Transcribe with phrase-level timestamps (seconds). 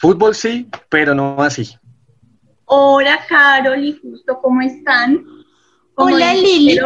[0.00, 1.76] Fútbol sí, pero no así.
[2.64, 5.22] Hola, Carol, y justo, ¿cómo están?
[5.94, 6.78] Hola, Lili.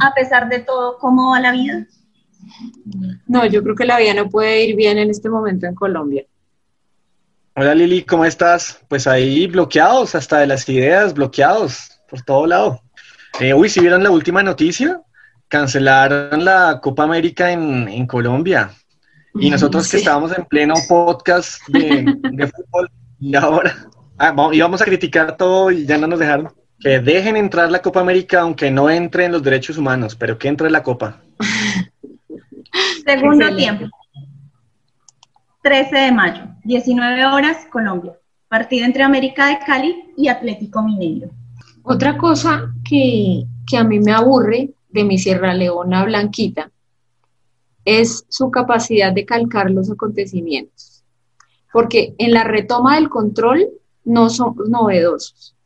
[0.00, 1.86] A pesar de todo, ¿cómo va la vida?
[3.28, 6.26] No, yo creo que la vida no puede ir bien en este momento en Colombia.
[7.54, 8.80] Hola Lili, ¿cómo estás?
[8.88, 12.80] Pues ahí bloqueados, hasta de las ideas, bloqueados por todo lado.
[13.38, 15.00] Eh, uy, si vieron la última noticia,
[15.46, 18.72] cancelaron la Copa América en, Colombia.
[19.34, 22.04] Y nosotros que estábamos en pleno podcast de,
[22.54, 26.52] fútbol y ahora ah, íbamos a criticar todo y ya no nos dejaron.
[26.78, 30.48] Que dejen entrar la Copa América aunque no entre en los derechos humanos, pero que
[30.48, 31.20] entre la Copa.
[33.06, 33.86] Segundo tiempo.
[35.62, 38.14] 13 de mayo, 19 horas, Colombia.
[38.48, 41.30] Partido entre América de Cali y Atlético Mineiro.
[41.84, 46.70] Otra cosa que, que a mí me aburre de mi Sierra Leona Blanquita
[47.84, 51.04] es su capacidad de calcar los acontecimientos.
[51.72, 53.68] Porque en la retoma del control
[54.04, 55.56] no son novedosos.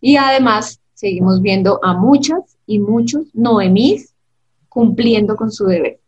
[0.00, 4.14] Y además seguimos viendo a muchas y muchos noemís
[4.68, 6.00] cumpliendo con su deber,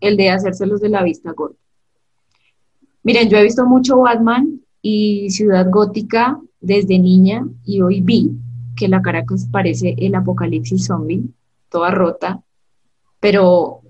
[0.00, 1.56] el de hacérselos de la vista gorda.
[3.04, 8.32] Miren, yo he visto mucho Batman y Ciudad Gótica desde niña y hoy vi
[8.76, 11.24] que la Caracas parece el apocalipsis zombie,
[11.68, 12.42] toda rota,
[13.20, 13.82] pero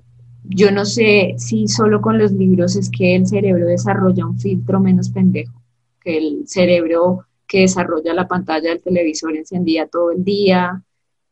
[0.44, 4.80] yo no sé si solo con los libros es que el cerebro desarrolla un filtro
[4.80, 5.62] menos pendejo,
[6.00, 10.82] que el cerebro que desarrolla la pantalla del televisor encendía todo el día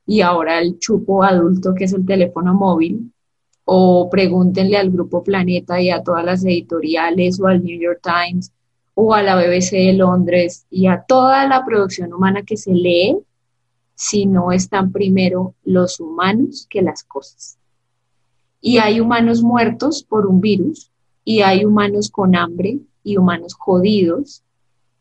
[0.07, 3.13] y ahora el chupo adulto que es el teléfono móvil
[3.65, 8.53] o pregúntenle al Grupo Planeta y a todas las editoriales o al New York Times
[8.95, 13.17] o a la BBC de Londres y a toda la producción humana que se lee
[13.95, 17.60] si no están primero los humanos que las cosas.
[18.61, 20.91] Y hay humanos muertos por un virus
[21.25, 24.43] y hay humanos con hambre y humanos jodidos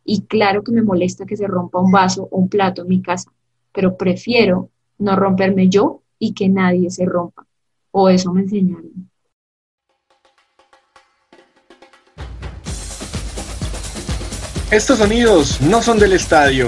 [0.05, 3.01] y claro que me molesta que se rompa un vaso o un plato en mi
[3.01, 3.31] casa,
[3.73, 7.45] pero prefiero no romperme yo y que nadie se rompa
[7.91, 9.09] o eso me enseñaron.
[14.71, 16.67] Estos sonidos no son del estadio.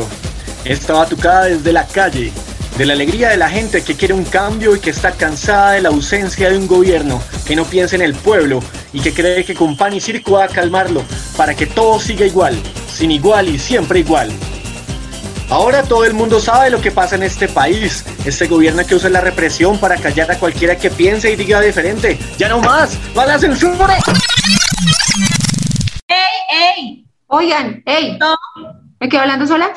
[0.66, 2.32] Esta batucada desde la calle,
[2.78, 5.82] de la alegría de la gente que quiere un cambio y que está cansada de
[5.82, 8.62] la ausencia de un gobierno que no piensa en el pueblo
[8.94, 11.04] y que cree que con pan y circo va a calmarlo
[11.38, 12.62] para que todo siga igual,
[12.92, 14.32] sin igual y siempre igual.
[15.50, 18.06] Ahora todo el mundo sabe lo que pasa en este país.
[18.24, 22.18] Este gobierno que usa la represión para callar a cualquiera que piense y diga diferente.
[22.38, 22.98] ¡Ya no más!
[23.18, 23.98] ¡Va la censura!
[26.08, 27.06] ¡Ey, ey!
[27.28, 28.18] Oigan, ey.
[29.02, 29.74] ¿Me quedo hablando sola?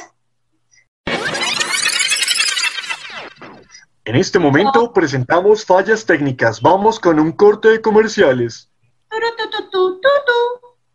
[4.07, 6.61] En este momento presentamos fallas técnicas.
[6.61, 8.71] Vamos con un corte de comerciales.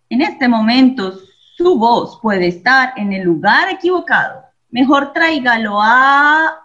[0.09, 1.20] En este momento
[1.58, 6.62] su voz puede estar en el lugar equivocado mejor tráigalo a...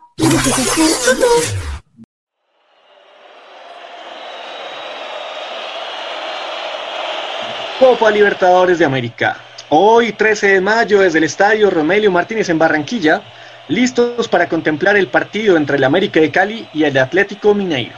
[7.79, 9.37] Copa Libertadores de América.
[9.69, 13.23] Hoy, 13 de mayo, desde el Estadio Romelio Martínez en Barranquilla,
[13.69, 17.97] listos para contemplar el partido entre el América de Cali y el Atlético Mineiro.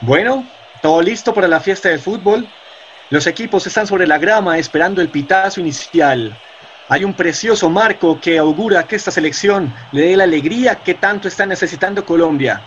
[0.00, 0.46] Bueno,
[0.82, 2.46] todo listo para la fiesta del fútbol.
[3.10, 6.36] Los equipos están sobre la grama esperando el pitazo inicial.
[6.88, 11.26] Hay un precioso marco que augura que esta selección le dé la alegría que tanto
[11.26, 12.60] está necesitando Colombia.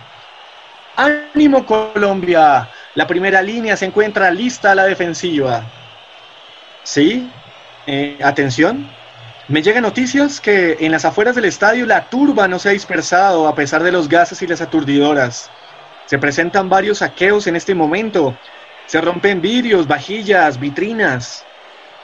[0.96, 2.68] ¡Ánimo Colombia!
[2.94, 5.62] La primera línea se encuentra lista a la defensiva.
[6.82, 7.30] ¿Sí?
[7.86, 8.90] Eh, atención.
[9.50, 13.48] Me llegan noticias que en las afueras del estadio la turba no se ha dispersado
[13.48, 15.50] a pesar de los gases y las aturdidoras.
[16.06, 18.36] Se presentan varios saqueos en este momento.
[18.86, 21.44] Se rompen vidrios, vajillas, vitrinas.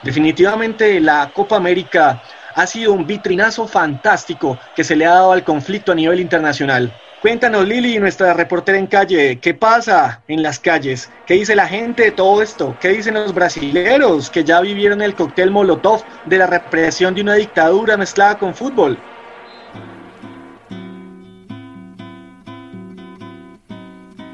[0.03, 2.21] Definitivamente la Copa América
[2.53, 6.91] ha sido un vitrinazo fantástico que se le ha dado al conflicto a nivel internacional.
[7.19, 11.09] Cuéntanos, Lili, nuestra reportera en calle, ¿qué pasa en las calles?
[11.25, 12.77] ¿Qué dice la gente de todo esto?
[12.79, 17.33] ¿Qué dicen los brasileros que ya vivieron el cóctel Molotov de la represión de una
[17.33, 18.99] dictadura mezclada con fútbol?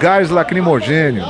[0.00, 1.24] gás lacrimogênio.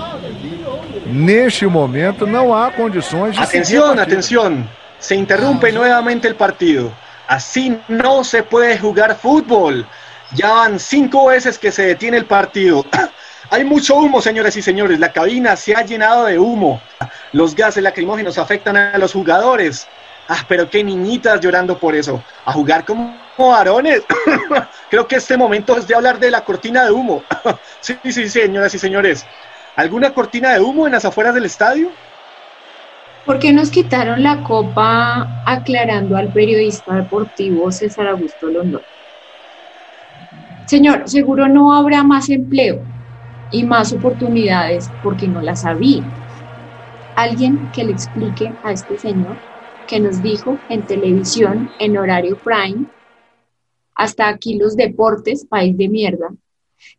[1.07, 3.43] Neste momento não há condições de.
[3.43, 4.69] Atención, atención.
[4.99, 6.93] Se interrumpe nuevamente el partido.
[7.27, 9.87] Así no se puede jugar fútbol.
[10.33, 12.85] Ya van cinco veces que se detiene el partido.
[13.51, 14.99] Hay mucho humo, señoras y señores.
[14.99, 16.83] La cabina se ha llenado de humo.
[17.33, 19.87] Los gases lacrimógenos afectan a los jugadores.
[20.29, 22.23] Ah, pero qué niñitas llorando por eso.
[22.45, 24.05] A jugar como varones.
[24.91, 27.23] Creo que este momento es de hablar de la cortina de humo.
[27.81, 29.25] sí, sí, señoras y señores.
[29.75, 31.91] ¿Alguna cortina de humo en las afueras del estadio?
[33.25, 38.83] ¿Por qué nos quitaron la copa aclarando al periodista deportivo César Augusto Londón?
[40.67, 42.85] Señor, seguro no habrá más empleo
[43.51, 46.05] y más oportunidades porque no las había.
[47.15, 49.48] Alguien que le explique a este señor
[49.89, 52.87] que nos dijo en televisión, en horario prime,
[53.95, 56.29] hasta aquí los deportes, país de mierda,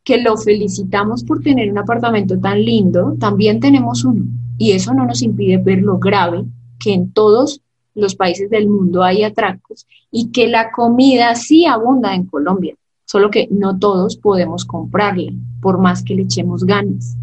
[0.03, 4.25] que lo felicitamos por tener un apartamento tan lindo, también tenemos uno.
[4.57, 6.43] Y eso no nos impide ver lo grave
[6.77, 7.61] que en todos
[7.95, 12.75] los países del mundo hay atracos y que la comida sí abunda en Colombia
[13.09, 15.31] solo que no todos podemos comprarla,
[15.61, 17.17] por más que le echemos ganas.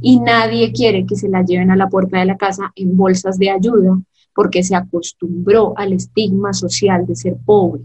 [0.00, 3.38] Y nadie quiere que se la lleven a la puerta de la casa en bolsas
[3.38, 4.00] de ayuda,
[4.36, 7.82] porque se acostumbró al estigma social de ser pobre.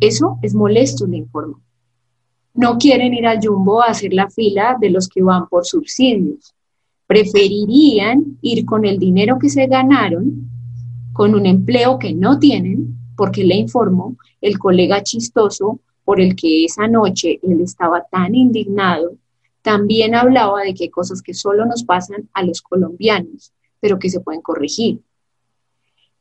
[0.00, 1.60] Eso es molesto, le informo.
[2.54, 6.54] No quieren ir al jumbo a hacer la fila de los que van por subsidios.
[7.06, 10.48] Preferirían ir con el dinero que se ganaron,
[11.12, 16.64] con un empleo que no tienen, porque le informo, el colega chistoso por el que
[16.64, 19.16] esa noche él estaba tan indignado,
[19.60, 24.08] también hablaba de que hay cosas que solo nos pasan a los colombianos, pero que
[24.08, 25.02] se pueden corregir.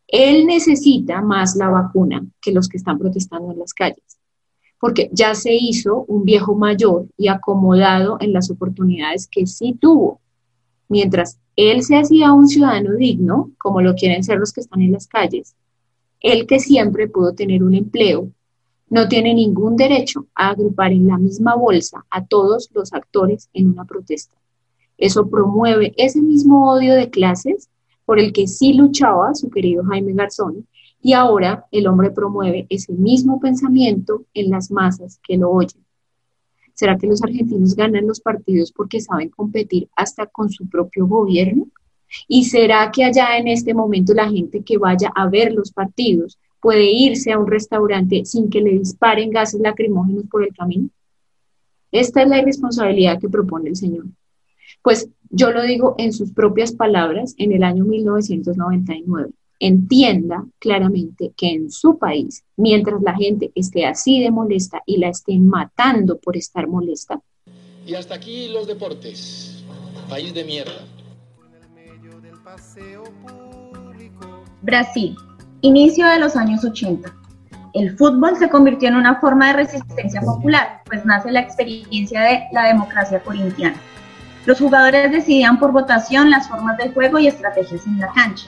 [0.08, 4.18] Él necesita más la vacuna que los que están protestando en las calles,
[4.80, 10.22] porque ya se hizo un viejo mayor y acomodado en las oportunidades que sí tuvo.
[10.88, 14.94] Mientras él se hacía un ciudadano digno, como lo quieren ser los que están en
[14.94, 15.56] las calles,
[16.22, 18.32] él que siempre pudo tener un empleo,
[18.90, 23.68] no tiene ningún derecho a agrupar en la misma bolsa a todos los actores en
[23.68, 24.38] una protesta.
[24.98, 27.70] Eso promueve ese mismo odio de clases
[28.08, 30.66] por el que sí luchaba su querido Jaime Garzón
[31.02, 35.84] y ahora el hombre promueve ese mismo pensamiento en las masas que lo oyen.
[36.74, 41.68] ¿Será que los argentinos ganan los partidos porque saben competir hasta con su propio gobierno?
[42.30, 46.40] ¿Y será que allá en este momento la gente que vaya a ver los partidos
[46.62, 50.88] puede irse a un restaurante sin que le disparen gases lacrimógenos por el camino?
[51.92, 54.06] Esta es la irresponsabilidad que propone el Señor.
[54.82, 59.32] Pues yo lo digo en sus propias palabras en el año 1999.
[59.60, 65.10] Entienda claramente que en su país, mientras la gente esté así de molesta y la
[65.10, 67.20] estén matando por estar molesta.
[67.86, 69.64] Y hasta aquí los deportes.
[70.10, 70.86] País de mierda.
[74.62, 75.16] Brasil,
[75.62, 77.12] Inicio de los años 80.
[77.74, 82.44] El fútbol se convirtió en una forma de resistencia popular, pues nace la experiencia de
[82.52, 83.76] la democracia corintiana.
[84.48, 88.48] Los jugadores decidían por votación las formas de juego y estrategias en la cancha.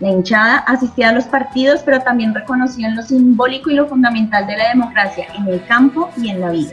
[0.00, 4.56] La hinchada asistía a los partidos, pero también reconocían lo simbólico y lo fundamental de
[4.56, 6.72] la democracia en el campo y en la vida.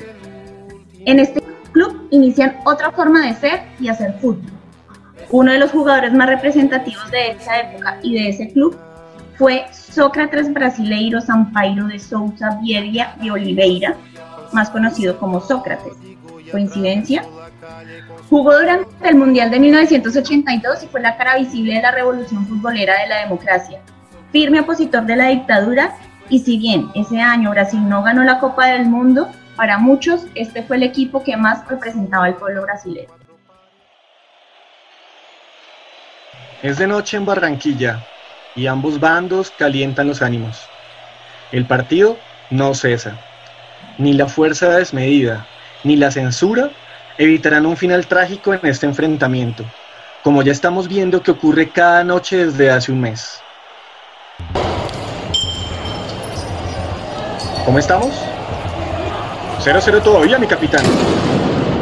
[1.06, 1.44] En este
[1.74, 4.52] club inician otra forma de ser y hacer fútbol.
[5.30, 8.76] Uno de los jugadores más representativos de esa época y de ese club
[9.38, 13.96] fue Sócrates Brasileiro Sampaio de Souza Vieira de Oliveira,
[14.54, 15.94] más conocido como Sócrates.
[16.52, 17.24] ¿Coincidencia?
[18.30, 23.00] Jugó durante el Mundial de 1982 y fue la cara visible de la revolución futbolera
[23.02, 23.82] de la democracia.
[24.32, 25.96] Firme opositor de la dictadura
[26.30, 30.64] y si bien ese año Brasil no ganó la Copa del Mundo, para muchos este
[30.64, 33.10] fue el equipo que más representaba al pueblo brasileño.
[36.62, 38.04] Es de noche en Barranquilla
[38.56, 40.68] y ambos bandos calientan los ánimos.
[41.52, 42.18] El partido
[42.50, 43.18] no cesa.
[43.98, 45.46] Ni la fuerza desmedida,
[45.84, 46.72] ni la censura
[47.18, 49.64] evitarán un final trágico en este enfrentamiento,
[50.24, 53.42] como ya estamos viendo que ocurre cada noche desde hace un mes.
[57.66, 58.14] ¿Cómo estamos?
[59.60, 60.86] 0-0 todavía, mi capitán.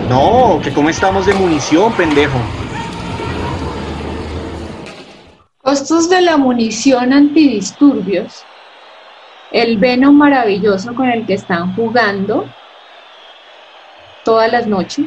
[0.08, 2.38] No, que cómo estamos de munición, pendejo.
[5.62, 8.46] Costos de la munición antidisturbios,
[9.52, 12.46] el veno maravilloso con el que están jugando
[14.24, 15.06] todas las noches,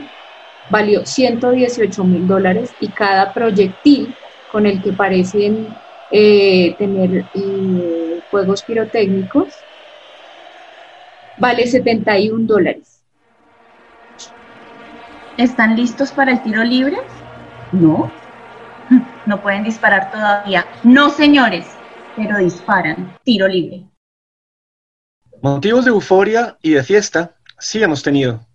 [0.69, 4.15] valió 118 mil dólares y cada proyectil
[4.47, 5.77] con el que parecen
[6.11, 9.67] eh, tener eh, juegos pirotécnicos
[11.37, 13.03] vale 71 dólares.
[15.37, 16.97] ¿Están listos para el tiro libre?
[17.73, 18.13] No.
[19.27, 20.65] No pueden disparar todavía.
[20.85, 21.67] No, señores,
[22.15, 23.19] pero disparan.
[23.25, 23.85] Tiro libre.
[25.43, 28.46] Motivos de euforia y de fiesta sí hemos tenido.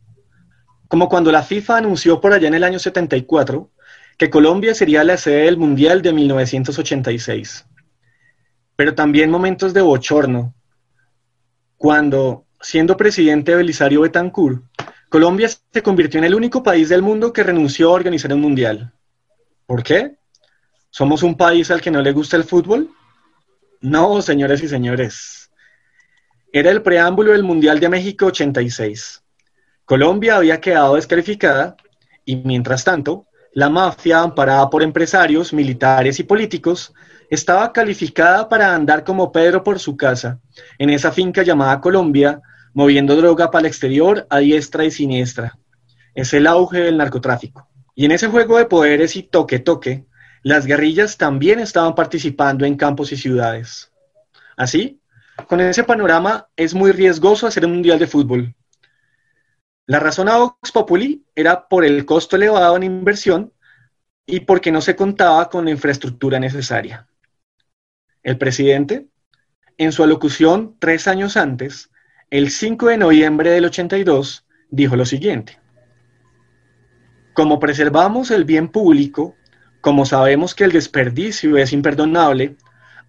[0.92, 3.72] Como cuando la FIFA anunció por allá en el año 74
[4.18, 7.66] que Colombia sería la sede del Mundial de 1986.
[8.76, 10.54] Pero también momentos de bochorno,
[11.78, 14.66] cuando, siendo presidente Belisario Betancourt,
[15.08, 18.92] Colombia se convirtió en el único país del mundo que renunció a organizar un mundial.
[19.66, 20.18] ¿Por qué?
[20.90, 22.90] ¿Somos un país al que no le gusta el fútbol?
[23.80, 25.50] No, señores y señores.
[26.52, 29.22] Era el preámbulo del Mundial de México 86.
[29.92, 31.76] Colombia había quedado descalificada
[32.24, 36.94] y mientras tanto, la mafia, amparada por empresarios, militares y políticos,
[37.30, 40.40] estaba calificada para andar como Pedro por su casa,
[40.78, 42.40] en esa finca llamada Colombia,
[42.74, 45.60] moviendo droga para el exterior a diestra y siniestra.
[46.16, 47.68] Es el auge del narcotráfico.
[47.94, 50.06] Y en ese juego de poderes y toque-toque,
[50.42, 53.92] las guerrillas también estaban participando en campos y ciudades.
[54.56, 55.02] Así,
[55.50, 58.56] con ese panorama es muy riesgoso hacer un mundial de fútbol.
[59.92, 63.52] La razón a Vox Populi era por el costo elevado en inversión
[64.26, 67.10] y porque no se contaba con la infraestructura necesaria.
[68.24, 69.08] El presidente,
[69.78, 71.92] en su alocución tres años antes,
[72.30, 75.60] el 5 de noviembre del 82, dijo lo siguiente.
[77.34, 79.36] Como preservamos el bien público,
[79.82, 82.56] como sabemos que el desperdicio es imperdonable,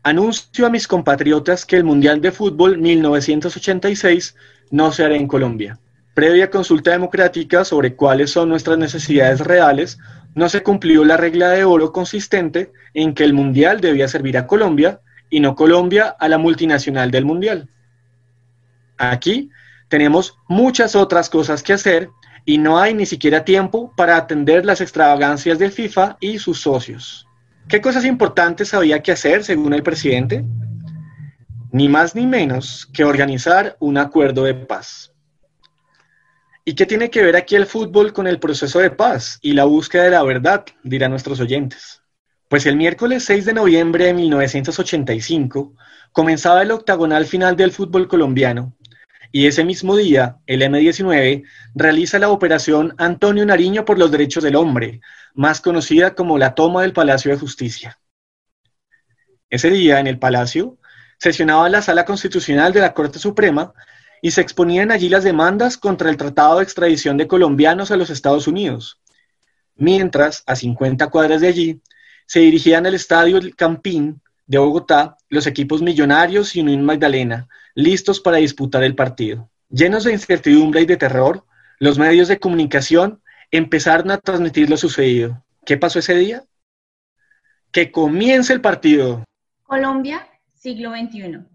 [0.02, 4.34] anuncio a mis compatriotas que el Mundial de Fútbol 1986
[4.72, 5.78] no se hará en Colombia.
[6.14, 9.98] Previa consulta democrática sobre cuáles son nuestras necesidades reales,
[10.34, 14.46] no se cumplió la regla de oro consistente en que el Mundial debía servir a
[14.46, 15.00] Colombia
[15.30, 17.68] y no Colombia a la multinacional del Mundial.
[18.98, 19.50] Aquí
[19.88, 22.10] tenemos muchas otras cosas que hacer
[22.44, 27.26] y no hay ni siquiera tiempo para atender las extravagancias de FIFA y sus socios.
[27.68, 30.44] ¿Qué cosas importantes había que hacer según el presidente?
[31.70, 35.11] Ni más ni menos que organizar un acuerdo de paz.
[36.64, 39.64] ¿Y qué tiene que ver aquí el fútbol con el proceso de paz y la
[39.64, 40.64] búsqueda de la verdad?
[40.84, 42.02] dirán nuestros oyentes.
[42.48, 45.74] Pues el miércoles 6 de noviembre de 1985
[46.12, 48.76] comenzaba el octagonal final del fútbol colombiano
[49.34, 54.56] y ese mismo día, el M-19 realiza la operación Antonio Nariño por los Derechos del
[54.56, 55.00] Hombre,
[55.32, 57.98] más conocida como la toma del Palacio de Justicia.
[59.48, 60.76] Ese día, en el Palacio,
[61.18, 63.72] sesionaba la Sala Constitucional de la Corte Suprema
[64.22, 68.08] y se exponían allí las demandas contra el Tratado de Extradición de colombianos a los
[68.08, 69.00] Estados Unidos.
[69.74, 71.82] Mientras, a 50 cuadras de allí,
[72.26, 78.20] se dirigían al Estadio El Campín de Bogotá los equipos Millonarios y Unión Magdalena, listos
[78.20, 79.50] para disputar el partido.
[79.68, 81.44] Llenos de incertidumbre y de terror,
[81.80, 85.42] los medios de comunicación empezaron a transmitir lo sucedido.
[85.66, 86.44] ¿Qué pasó ese día?
[87.72, 89.24] Que comience el partido.
[89.64, 91.51] Colombia, siglo XXI.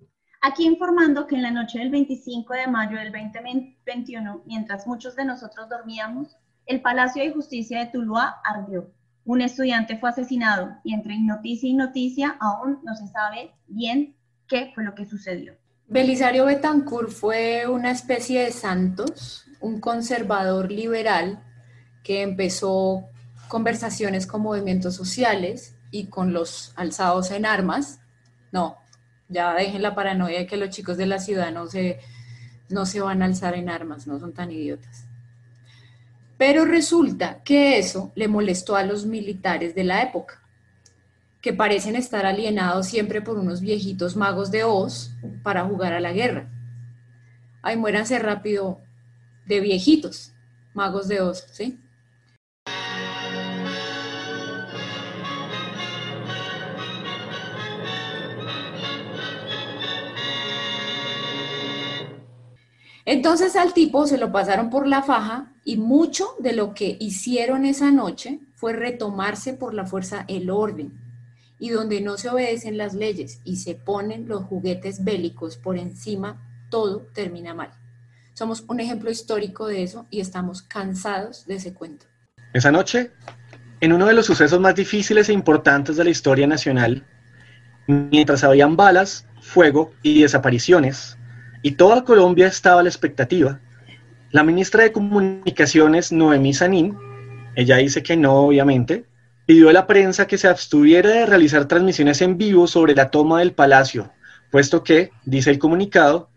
[0.47, 5.25] Aquí informando que en la noche del 25 de mayo del 2021, mientras muchos de
[5.25, 8.89] nosotros dormíamos, el Palacio de Justicia de Tuluá ardió.
[9.25, 14.15] Un estudiante fue asesinado y entre noticia y noticia aún no se sabe bien
[14.47, 15.57] qué fue lo que sucedió.
[15.87, 21.43] Belisario Betancourt fue una especie de santos, un conservador liberal
[22.05, 23.03] que empezó
[23.49, 27.99] conversaciones con movimientos sociales y con los alzados en armas.
[28.53, 28.77] No,
[29.29, 31.99] ya dejen la paranoia de que los chicos de la ciudad no se,
[32.69, 35.05] no se van a alzar en armas, no son tan idiotas.
[36.37, 40.41] Pero resulta que eso le molestó a los militares de la época,
[41.41, 45.11] que parecen estar alienados siempre por unos viejitos magos de Oz
[45.43, 46.49] para jugar a la guerra.
[47.61, 48.81] Ay, muéranse rápido
[49.45, 50.33] de viejitos,
[50.73, 51.79] magos de Oz, ¿sí?
[63.07, 67.63] Entonces al tipo se lo pasaron por la faja y mucho de lo que hicieron
[67.63, 70.91] esa noche fue retomarse por la fuerza el orden.
[71.57, 76.45] Y donde no se obedecen las leyes y se ponen los juguetes bélicos por encima,
[76.69, 77.71] todo termina mal.
[78.33, 82.07] Somos un ejemplo histórico de eso y estamos cansados de ese cuento.
[82.51, 83.11] Esa noche,
[83.79, 87.05] en uno de los sucesos más difíciles e importantes de la historia nacional,
[87.87, 91.17] mientras habían balas, fuego y desapariciones,
[91.67, 93.59] y toda Colombia estaba a la expectativa.
[94.31, 96.97] La ministra de Comunicaciones, Noemí Sanín,
[97.57, 99.03] ella dice que no, obviamente,
[99.45, 103.39] pidió a la prensa que se abstuviera de realizar transmisiones en vivo sobre la toma
[103.39, 104.13] del palacio,
[104.49, 106.29] puesto que, dice el comunicado,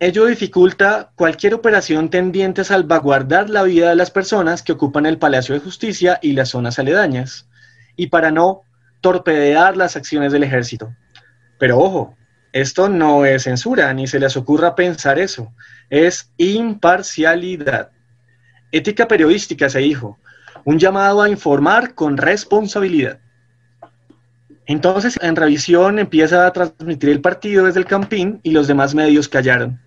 [0.00, 5.18] ello dificulta cualquier operación tendiente a salvaguardar la vida de las personas que ocupan el
[5.18, 7.46] Palacio de Justicia y las zonas aledañas,
[7.94, 8.62] y para no
[9.02, 10.94] torpedear las acciones del ejército.
[11.58, 12.16] Pero ojo,
[12.54, 15.52] esto no es censura, ni se les ocurra pensar eso.
[15.90, 17.90] Es imparcialidad.
[18.70, 20.20] Ética periodística, se dijo.
[20.64, 23.18] Un llamado a informar con responsabilidad.
[24.66, 29.28] Entonces, en revisión empieza a transmitir el partido desde el campín y los demás medios
[29.28, 29.80] callaron.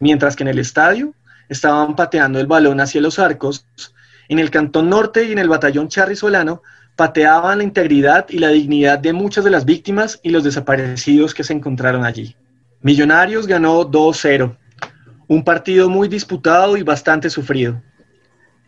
[0.00, 1.14] Mientras que en el estadio
[1.48, 3.68] estaban pateando el balón hacia los arcos,
[4.28, 6.60] en el cantón norte y en el batallón charrizolano
[6.98, 11.44] pateaban la integridad y la dignidad de muchas de las víctimas y los desaparecidos que
[11.44, 12.34] se encontraron allí.
[12.82, 14.56] Millonarios ganó 2-0,
[15.28, 17.80] un partido muy disputado y bastante sufrido.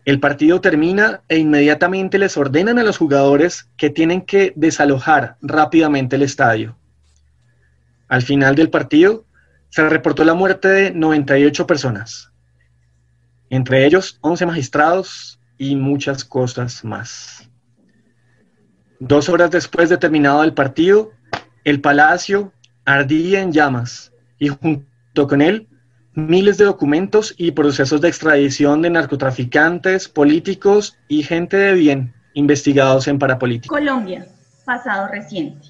[0.04, 6.14] El partido termina e inmediatamente les ordenan a los jugadores que tienen que desalojar rápidamente
[6.14, 6.76] el estadio.
[8.06, 9.24] Al final del partido
[9.70, 12.30] se reportó la muerte de 98 personas,
[13.48, 17.39] entre ellos 11 magistrados y muchas cosas más.
[19.00, 21.12] Dos horas después de terminado el partido,
[21.64, 22.52] el palacio
[22.84, 25.66] ardía en llamas y junto con él
[26.12, 33.08] miles de documentos y procesos de extradición de narcotraficantes, políticos y gente de bien investigados
[33.08, 33.74] en parapolítica.
[33.74, 34.26] Colombia,
[34.66, 35.68] pasado reciente.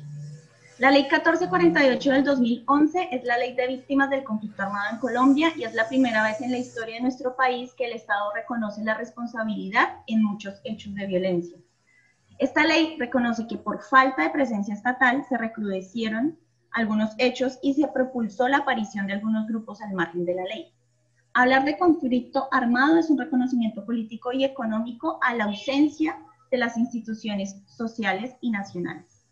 [0.79, 5.53] La ley 1448 del 2011 es la ley de víctimas del conflicto armado en Colombia
[5.57, 8.83] y es la primera vez en la historia de nuestro país que el Estado reconoce
[8.83, 11.57] la responsabilidad en muchos hechos de violencia.
[12.41, 16.39] Esta ley reconoce que por falta de presencia estatal se recrudecieron
[16.71, 20.73] algunos hechos y se propulsó la aparición de algunos grupos al margen de la ley.
[21.35, 26.19] Hablar de conflicto armado es un reconocimiento político y económico a la ausencia
[26.51, 29.27] de las instituciones sociales y nacionales.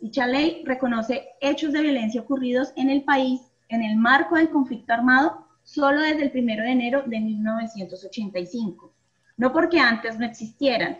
[0.00, 4.92] Dicha ley reconoce hechos de violencia ocurridos en el país en el marco del conflicto
[4.92, 8.92] armado solo desde el 1 de enero de 1985,
[9.36, 10.98] no porque antes no existieran,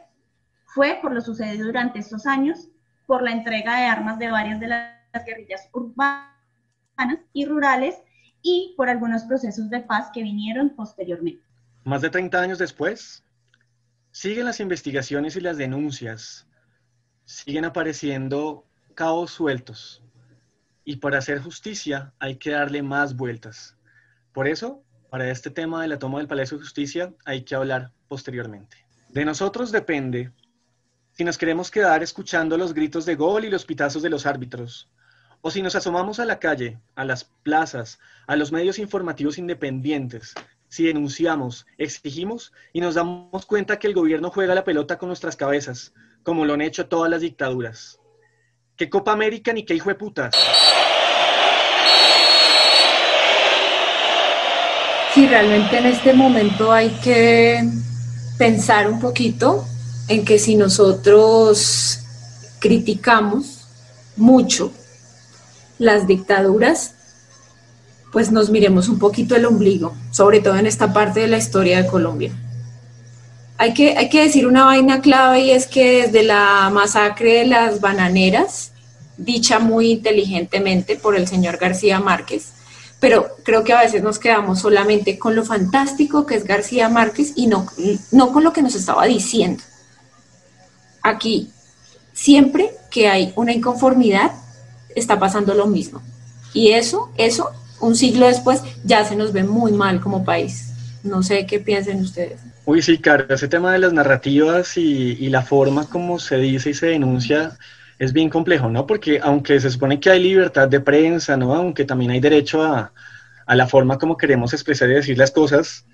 [0.75, 2.69] fue por lo sucedido durante estos años,
[3.07, 6.35] por la entrega de armas de varias de las guerrillas urbanas
[7.33, 7.95] y rurales
[8.43, 11.45] y por algunos procesos de paz que vinieron posteriormente.
[11.85, 13.23] Más de 30 años después,
[14.11, 16.49] siguen las investigaciones y las denuncias,
[17.25, 20.03] siguen apareciendo cabos sueltos
[20.85, 23.77] y para hacer justicia hay que darle más vueltas.
[24.33, 27.93] Por eso, para este tema de la toma del Palacio de Justicia hay que hablar
[28.09, 28.77] posteriormente.
[29.11, 30.33] De nosotros depende
[31.16, 34.88] si nos queremos quedar escuchando los gritos de gol y los pitazos de los árbitros,
[35.42, 40.35] o si nos asomamos a la calle, a las plazas, a los medios informativos independientes,
[40.68, 45.37] si denunciamos, exigimos y nos damos cuenta que el gobierno juega la pelota con nuestras
[45.37, 45.92] cabezas,
[46.24, 48.00] como lo han hecho todas las dictaduras.
[48.77, 50.35] ¿Qué Copa América ni qué hijo de putas?
[55.12, 57.62] Sí, realmente en este momento hay que
[58.37, 59.64] pensar un poquito
[60.09, 62.01] en que si nosotros
[62.59, 63.67] criticamos
[64.17, 64.73] mucho
[65.79, 66.95] las dictaduras,
[68.12, 71.83] pues nos miremos un poquito el ombligo, sobre todo en esta parte de la historia
[71.83, 72.33] de Colombia.
[73.57, 77.47] Hay que, hay que decir una vaina clave y es que desde la masacre de
[77.47, 78.73] las bananeras,
[79.17, 82.53] dicha muy inteligentemente por el señor García Márquez,
[83.01, 87.33] pero creo que a veces nos quedamos solamente con lo fantástico que es García Márquez
[87.37, 87.67] y no,
[88.12, 89.62] no con lo que nos estaba diciendo
[91.05, 91.51] aquí
[92.12, 94.33] siempre que hay una inconformidad
[94.97, 96.03] está pasando lo mismo.
[96.53, 100.73] Y eso, eso, un siglo después, ya se nos ve muy mal como país.
[101.03, 102.40] No sé qué piensen ustedes.
[102.64, 106.75] Uy, sí, claro, ese tema de las narrativas y, la forma como se dice y
[106.75, 107.59] se denuncia
[107.99, 108.87] es bien complejo, ¿no?
[108.87, 111.55] Porque aunque se supone que hay libertad de prensa, ¿no?
[111.55, 112.93] Aunque también hay derecho a,
[113.45, 115.85] a la forma como queremos expresar y decir las cosas,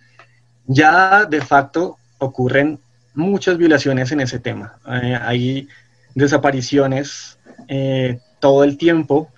[0.67, 2.79] ya de facto ocurren
[3.15, 4.79] muchas violaciones en ese tema.
[4.87, 5.69] Eh, hay
[6.15, 9.31] desapariciones eh, todo el tiempo.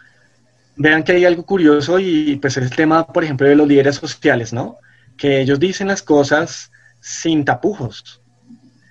[0.77, 3.97] Vean que hay algo curioso y pues es el tema, por ejemplo, de los líderes
[3.97, 4.79] sociales, ¿no?
[5.17, 8.21] Que ellos dicen las cosas sin tapujos.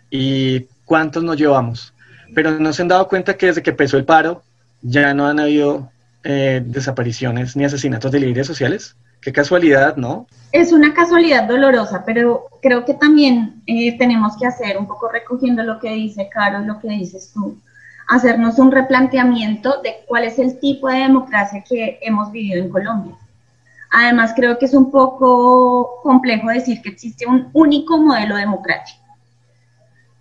[0.10, 1.94] ¿Y cuántos nos llevamos?
[2.36, 4.44] Pero no se han dado cuenta que desde que empezó el paro
[4.82, 5.92] ya no han habido
[6.24, 8.96] eh, desapariciones ni asesinatos de líderes sociales.
[9.22, 10.28] Qué casualidad, ¿no?
[10.52, 15.64] Es una casualidad dolorosa, pero creo que también eh, tenemos que hacer, un poco recogiendo
[15.64, 17.58] lo que dice Carlos, lo que dices tú,
[18.08, 23.16] hacernos un replanteamiento de cuál es el tipo de democracia que hemos vivido en Colombia.
[23.92, 29.00] Además, creo que es un poco complejo decir que existe un único modelo democrático.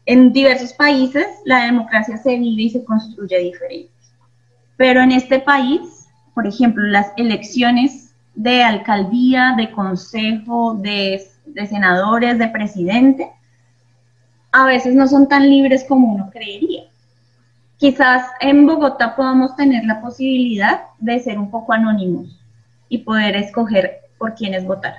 [0.07, 3.93] En diversos países la democracia se vive y se construye diferente.
[4.77, 11.27] Pero en este país, por ejemplo, las elecciones de alcaldía, de consejo, de,
[11.69, 13.31] senadores, de presidente,
[14.53, 16.85] a veces no son tan libres como uno creería.
[17.77, 22.39] Quizás en Bogotá podamos tener la posibilidad de ser un poco anónimos
[22.89, 24.95] y poder escoger por quiénes votar.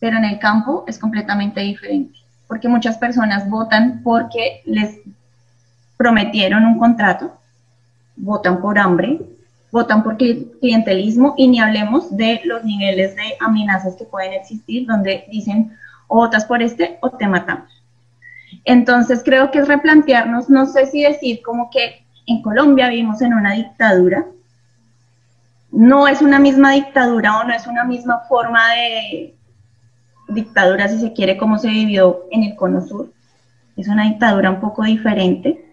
[0.00, 5.00] Pero en el campo es completamente diferente, porque muchas personas votan porque les
[5.96, 7.36] prometieron un contrato,
[8.16, 9.20] votan por hambre,
[9.70, 15.24] votan por clientelismo y ni hablemos de los niveles de amenazas que pueden existir donde
[15.30, 15.76] dicen
[16.06, 17.70] o votas por este o te matamos.
[18.64, 23.34] Entonces creo que es replantearnos, no sé si decir como que en Colombia vivimos en
[23.34, 24.26] una dictadura,
[25.70, 29.34] no es una misma dictadura o no es una misma forma de
[30.28, 33.12] dictadura, si se quiere, como se vivió en el Cono Sur.
[33.76, 35.64] Es una dictadura un poco diferente,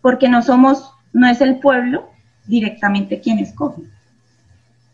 [0.00, 2.08] porque no somos, no es el pueblo
[2.46, 3.82] directamente quien escoge.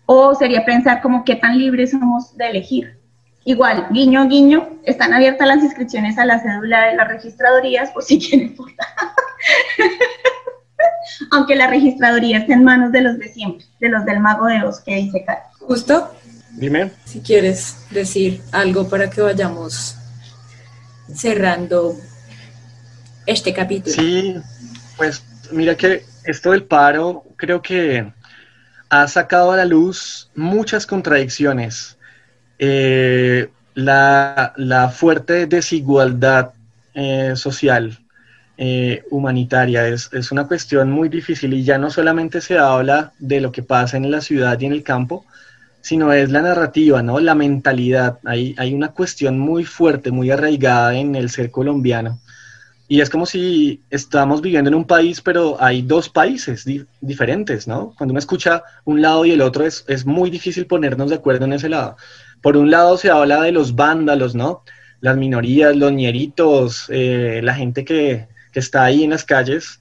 [0.06, 2.98] O sería pensar como qué tan libres somos de elegir.
[3.44, 8.18] Igual, guiño, guiño, están abiertas las inscripciones a la cédula de las registradorías por si
[8.24, 8.86] quieren votar.
[11.30, 14.62] Aunque la registraduría esté en manos de los de siempre, de los del mago de
[14.62, 15.56] Oz que dice Carlos.
[15.60, 16.12] Justo.
[16.52, 16.90] Dime.
[17.04, 19.96] Si quieres decir algo para que vayamos
[21.14, 21.96] cerrando
[23.26, 23.94] este capítulo.
[23.94, 24.36] Sí,
[24.96, 28.12] pues mira que esto del paro creo que
[28.88, 31.98] ha sacado a la luz muchas contradicciones.
[32.58, 36.52] Eh, la, fuerte desigualdad
[36.94, 37.98] eh, social,
[38.58, 43.50] eh, humanitaria, es, una cuestión muy difícil y ya no solamente se habla de lo
[43.50, 45.24] que pasa en la ciudad y en el campo,
[45.80, 47.18] sino es la narrativa, ¿no?
[47.18, 48.18] La mentalidad.
[48.24, 52.20] Hay, hay una cuestión muy fuerte, muy arraigada en el ser colombiano
[52.92, 56.66] y es como si estamos viviendo en un país, pero hay dos países
[57.00, 57.94] diferentes, ¿no?
[57.96, 61.46] Cuando uno escucha un lado y el otro es, es muy difícil ponernos de acuerdo
[61.46, 61.96] en ese lado.
[62.42, 64.62] Por un lado se habla de los vándalos, ¿no?
[65.00, 69.80] Las minorías, los ñeritos, eh, la gente que, que, está ahí en las calles,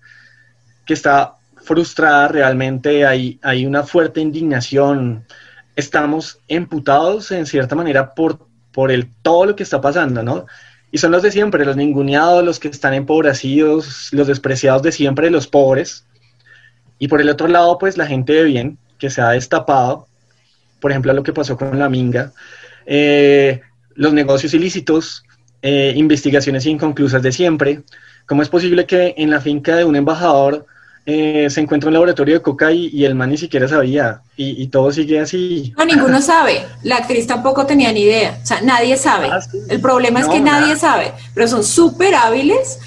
[0.86, 5.26] que está frustrada realmente, hay, hay una fuerte indignación.
[5.76, 10.46] Estamos emputados en cierta manera por, por el, todo lo que está pasando, ¿no?
[10.92, 15.30] Y son los de siempre, los ninguneados, los que están empobrecidos, los despreciados de siempre,
[15.30, 16.06] los pobres.
[17.00, 20.08] Y por el otro lado, pues la gente de bien, que se ha destapado,
[20.80, 22.34] por ejemplo, lo que pasó con la Minga,
[22.86, 23.62] eh,
[23.96, 25.24] los negocios ilícitos,
[25.62, 27.84] eh, investigaciones inconclusas de siempre.
[28.26, 30.66] ¿Cómo es posible que en la finca de un embajador
[31.06, 34.92] eh, se encuentra un laboratorio de coca y, el man ni siquiera sabía y, todo
[34.92, 35.74] sigue así.
[35.78, 36.66] No, ninguno sabe.
[36.84, 38.40] La actriz tampoco tenía ni idea.
[38.42, 39.30] O sea, nadie sabe.
[39.32, 42.80] Ah, el problema es que nadie sabe, pero son súper hábiles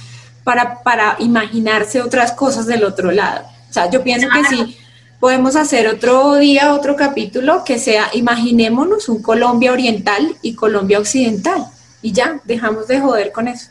[0.44, 3.46] para, para imaginarse otras cosas del otro lado.
[3.68, 4.77] O sea, yo pienso que sí
[5.18, 11.66] podemos hacer otro día, otro capítulo que sea, imaginémonos un Colombia oriental y Colombia occidental.
[12.03, 13.68] Y ya, dejamos de joder con eso.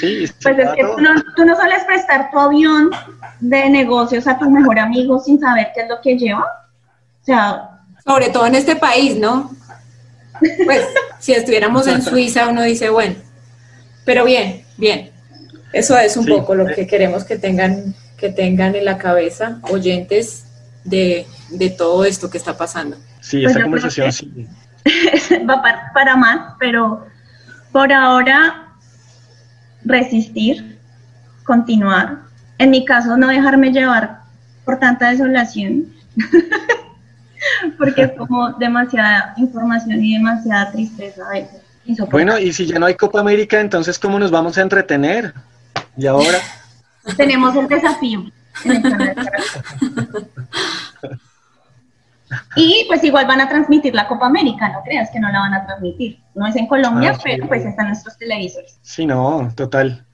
[0.00, 2.90] Sí, pues es que tú no, tú no sueles prestar tu avión
[3.40, 6.44] de negocios a tu mejor amigo sin saber qué es lo que lleva.
[7.20, 7.70] O sea,
[8.04, 9.50] sobre todo en este país, ¿no?
[10.64, 10.86] Pues
[11.18, 13.16] si estuviéramos en Suiza uno dice, bueno,
[14.04, 15.10] pero bien, bien.
[15.72, 20.44] Eso es un poco lo que queremos que tengan que tengan en la cabeza oyentes
[20.84, 21.26] de,
[21.76, 22.96] todo esto que está pasando.
[23.20, 24.46] Sí, esa pues conversación sí.
[25.48, 27.06] Va para, para más, pero
[27.70, 28.67] por ahora
[29.84, 30.78] resistir,
[31.44, 32.18] continuar.
[32.58, 34.20] En mi caso, no dejarme llevar
[34.64, 35.86] por tanta desolación,
[37.78, 41.62] porque es como demasiada información y demasiada tristeza a veces.
[42.10, 45.32] Bueno, y si ya no hay Copa América, entonces ¿cómo nos vamos a entretener?
[45.96, 46.38] Y ahora...
[47.16, 48.30] Tenemos el desafío.
[52.56, 55.54] Y pues igual van a transmitir la Copa América, no creas que no la van
[55.54, 56.20] a transmitir.
[56.34, 57.20] No es en Colombia, Ah, sí.
[57.24, 58.78] pero pues están nuestros televisores.
[58.82, 60.04] Sí, no, total.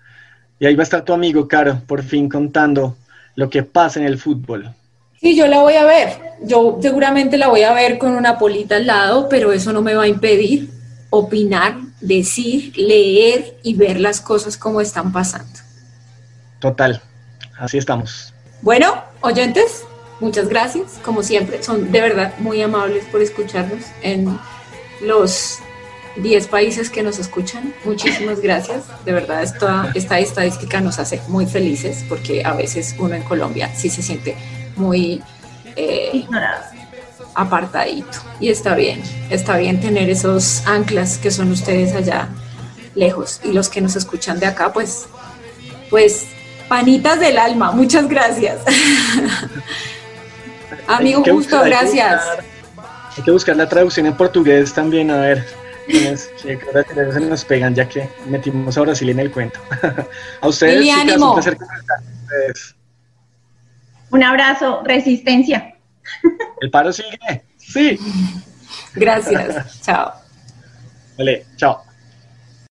[0.59, 2.96] Y ahí va a estar tu amigo, Caro, por fin contando
[3.35, 4.72] lo que pasa en el fútbol.
[5.20, 6.11] Sí, yo la voy a ver.
[6.42, 9.94] Yo seguramente la voy a ver con una polita al lado, pero eso no me
[9.94, 10.68] va a impedir
[11.11, 15.59] opinar, decir, leer y ver las cosas como están pasando.
[16.61, 17.00] Total.
[17.59, 18.33] Así estamos.
[18.62, 19.85] Bueno, oyentes,
[20.20, 20.98] muchas gracias.
[21.03, 24.38] Como siempre, son de verdad muy amables por escucharnos en
[25.00, 25.59] los
[26.16, 27.74] 10 países que nos escuchan.
[27.85, 28.85] Muchísimas gracias.
[29.05, 33.70] De verdad, esta, esta estadística nos hace muy felices porque a veces uno en Colombia
[33.74, 34.37] sí se siente
[34.77, 35.22] muy
[35.77, 36.66] eh, Ignorados.
[37.35, 38.18] apartadito.
[38.40, 42.29] Y está bien, está bien tener esos anclas que son ustedes allá
[42.94, 43.40] lejos.
[43.42, 45.07] Y los que nos escuchan de acá, pues,
[45.90, 46.27] pues,
[46.68, 47.72] panitas del alma.
[47.72, 48.59] Muchas gracias.
[50.87, 52.25] Amigo Hay Justo, buscar- hay que gracias.
[52.27, 52.44] buscar-
[53.16, 55.47] Hay que buscar la traducción en portugués también, a ver.
[55.87, 59.31] quiénes- que ahora que luego se nos pegan ya que metimos a Brasil en el
[59.31, 59.61] cuento.
[60.40, 61.29] a ustedes, Lili, chicas, ánimo.
[61.29, 62.75] un placer conversar con ustedes.
[64.11, 65.75] Un abrazo, resistencia.
[66.62, 67.44] ¿El paro sigue?
[67.59, 67.99] Sí.
[68.94, 69.83] Gracias.
[69.83, 70.12] Chao.
[71.18, 71.84] Vale, chao.